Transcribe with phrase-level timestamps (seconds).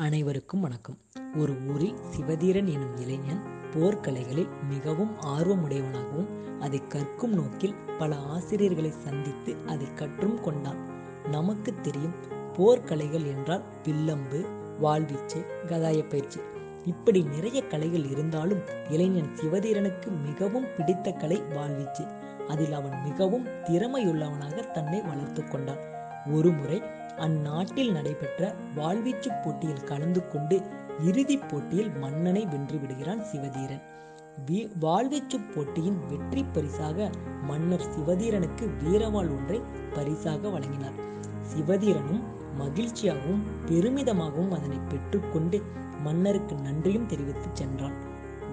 [0.00, 0.98] அனைவருக்கும் வணக்கம்.
[1.36, 3.40] ஒரு ஊரில் சிவதீரன் எனும் இளைஞன்
[3.72, 10.76] போர்க்கலைகளில் மிகவும் ஆர்வமுடையவனாகவும் அதை கற்கும் நோக்கில் பல ஆசிரியர்களை சந்தித்து அதை கற்றும் கொண்டான்.
[11.28, 12.14] நமக்கு தெரியும்
[12.52, 14.46] போர்க்கலைகள் என்றால் வில்லம்பு
[14.82, 16.40] வாழ்வீச்சு கதாய பயிற்சி.
[16.84, 18.60] இப்படி நிறைய கலைகள் இருந்தாலும்
[18.90, 22.06] இளைஞன் சிவதீரனுக்கு மிகவும் பிடித்த கலை வாழ்வீச்சு
[22.48, 25.96] அதில் அவன் மிகவும் திறமையுள்ளவனாக தன்னை வளர்த்து கொண்டான்.
[26.32, 26.82] ஒருமுறை
[27.18, 30.62] அந்நாட்டில் நடைபெற்ற வாழ்வீச்சு போட்டியில் கலந்து கொண்டு
[31.02, 33.82] இறுதிப் போட்டியில் மன்னனை வென்று விடுகிறான் சிவதீரன்.
[34.46, 37.10] வீ- வாழ்வீச்சு போட்டியின் வெற்றி பரிசாக
[37.42, 39.60] மன்னர் சிவதீரனுக்கு வீரவாள் ஒன்றை
[39.94, 40.92] பரிசாக வழங்கினார்.
[41.54, 42.22] சிவதீரனும்
[42.58, 45.62] மகிழ்ச்சியாகவும் பெருமிதமாகவும் அதனை பெற்றுக்கொண்டு
[46.02, 47.92] மன்னருக்கு நன்றியும் தெரிவித்து சென்றான்.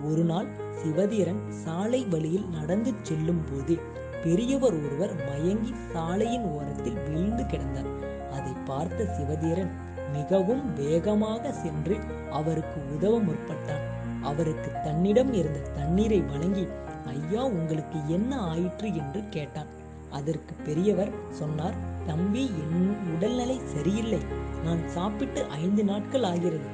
[0.03, 0.47] ஒரு நாள்
[0.83, 3.79] சிவதீரன் சாலை வழியில் நடந்து செல்லும் போது
[4.23, 8.14] பெரியவர் ஒருவர் மயங்கி சாலையின் ஓரத்தில் விழுந்து கிடந்தார்.
[8.31, 9.69] அதை பார்த்த சிவதீரன்
[10.13, 11.99] மிகவும் வேகமாக சென்று
[12.31, 13.83] அவருக்கு உதவ முற்பட்டான்.
[14.21, 16.67] அவருக்கு தன்னிடம் இருந்த தண்ணீரை வழங்கி
[17.05, 18.95] ஐயா உங்களுக்கு என்ன ஆயிற்று?
[18.95, 19.67] என்று கேட்டான்.
[20.11, 21.73] அதற்கு பெரியவர் சொன்னார்
[22.05, 24.19] தம்பி என் உடல்நிலை சரியில்லை.
[24.63, 26.65] நான் சாப்பிட்டு ஐந்து நாட்கள் ஆகிறது.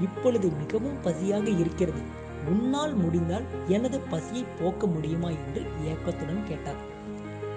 [0.00, 2.00] இப்பொழுது மிகவும் பசியாக இருக்கிறது.
[2.48, 5.28] உன்னால் முடிந்தால் எனது பசியை போக்க முடியுமா?
[5.28, 6.98] என்று ஏக்கத்துடன் கேட்டார்.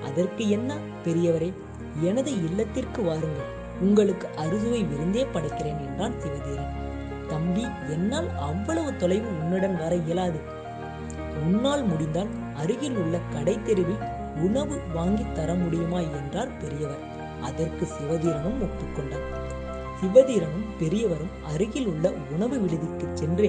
[0.04, 1.54] அதற்கு என்ன பெரியவரே?
[2.02, 3.52] எனது இல்லத்திற்கு வாருங்கள்.
[3.82, 6.72] உங்களுக்கு அறுசுவை விருந்தே படைக்கிறேன் என்றான் சிவதீரன்
[7.28, 10.40] தம்பி என்னால் அவ்வளவு தொலைவு உன்னுடன் வர இயலாது.
[11.46, 14.04] உன்னால் முடிந்தால் அருகில் உள்ள கடை தெருவில்
[14.42, 17.04] உணவு வாங்கி தர முடியுமா என்றார் பெரியவர்.
[17.42, 19.28] அதற்கு சிவதீரனும் ஒப்புக்கொண்டார்
[20.02, 23.48] சிவதீரனும் பெரியவரும் அருகில் உள்ள உணவு விடுதிக்கு சென்று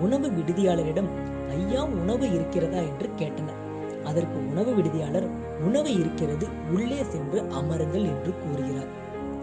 [0.00, 1.10] உணவு விடுதியாளரிடம்
[1.48, 2.78] ஐயா உணவு இருக்கிறதா?
[2.78, 3.60] என்று கேட்டனர்.
[4.04, 5.28] அதற்கு உணவு விடுதியாளர்
[5.60, 8.90] உணவு இருக்கிறது உள்ளே சென்று அமருங்கள் என்று கூறுகிறார்.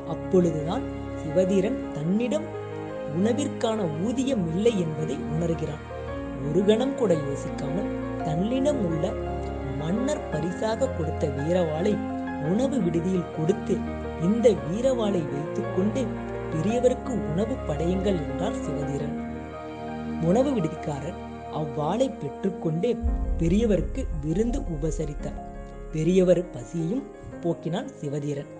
[0.07, 0.81] அப்பொழுதுதான்
[1.21, 2.47] சிவதீரன் தன்னிடம்
[3.17, 5.83] உணவிற்கான ஊதியம் இல்லை என்பதை உணர்கிறான்.
[6.49, 7.89] ஒரு கணம் கூட யோசிக்காமல்
[8.23, 9.13] தன்னிடம் உள்ள
[9.79, 11.93] மன்னர் பரிசாக கொடுத்த வீரவாளை
[12.41, 13.77] உணவு விடுதியில் கொடுத்து
[14.21, 16.01] இந்த வீரவாளை வைத்துக்கொண்டு
[16.53, 19.15] பெரியவருக்கு உணவு படையுங்கள் என்றார் சிவதீரன்.
[20.21, 21.19] உணவு விடுதிக்காரர்
[21.51, 22.97] அவ்வாளை பெற்றுக்கொண்டே
[23.37, 25.50] பெரியவருக்கு விருந்து உபசரித்தார்.
[25.91, 27.03] பெரியவர் பசியையும்
[27.41, 28.51] போக்கினான் சிவதீரன்.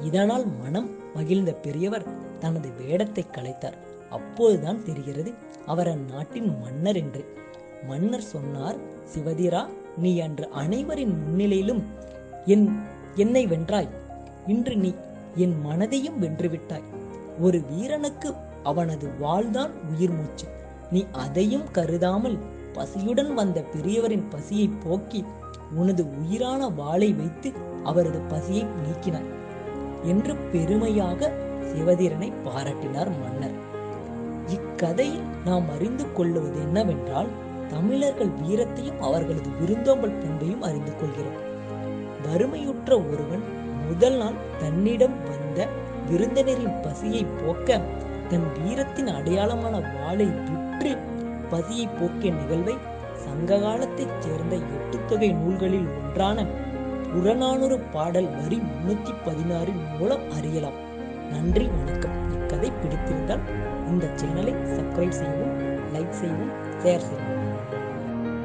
[0.00, 2.06] இதனால் மனம் மகிழ்ந்த பெரியவர்
[2.38, 3.78] தனது வேடத்தை கலைத்தார்.
[4.10, 5.32] அப்போதுதான் தெரிகிறது
[5.66, 7.22] அவர் அந்நாட்டின் மன்னர் என்று.
[7.88, 8.78] மன்னர் சொன்னார்
[9.14, 9.62] சிவதீரா
[9.98, 11.82] நீ அன்று அனைவரின் முன்னிலையிலும்
[12.46, 12.66] என்
[13.14, 13.90] என்னை வென்றாய்.
[14.46, 14.94] இன்று நீ
[15.34, 16.86] என் மனதையும் வென்றுவிட்டாய்.
[17.40, 20.46] ஒரு வீரனுக்கு அவனது வாழ்தான் உயிர் மூச்சு.
[20.90, 22.38] நீ அதையும் கருதாமல்
[22.72, 25.24] பசியுடன் வந்த பெரியவரின் பசியை போக்கி
[25.74, 27.52] உனது உயிரான வாளை வைத்து
[27.84, 29.28] அவரது பசியை நீக்கினாய்
[30.02, 33.56] என்று பெருமையாக சிவதீரனை பாராட்டினார் மன்னர்.
[34.46, 37.28] இக்கதையில் நாம் அறிந்து கொள்வது என்னவென்றால்
[37.68, 41.38] தமிழர்கள் வீரத்தையும் அவர்களது விருந்தோம்பல் பண்பையும் அறிந்து கொள்கிறோம்.
[42.22, 43.44] வறுமையுற்ற ஒருவன்
[43.88, 45.68] முதல் நாள் தன்னிடம் வந்த
[46.10, 47.80] விருந்தினரின் பசியை போக்க
[48.28, 50.96] தன் வீரத்தின் அடையாளமான வாளை விற்று
[51.50, 52.74] பசியை போக்கிய நிகழ்வை
[53.24, 56.44] சங்க காலத்தைச் சேர்ந்த எட்டு தொகை நூல்களில் ஒன்றான
[57.12, 60.78] புறநானூறு பாடல் வரி முன்னூத்தி பதினாறின் மூலம் அறியலாம்.
[61.30, 62.16] நன்றி வணக்கம்.
[62.36, 63.44] இக்கதை பிடித்திருந்தால்
[63.88, 65.54] இந்த சேனலை சப்ஸ்கிரைப் செய்யவும்
[65.94, 67.36] லைக் செய்யவும் ஷேர் செய்யவும்.